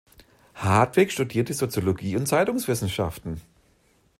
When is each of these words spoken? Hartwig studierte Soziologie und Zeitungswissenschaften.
Hartwig 0.55 1.11
studierte 1.11 1.53
Soziologie 1.53 2.17
und 2.17 2.27
Zeitungswissenschaften. 2.27 3.39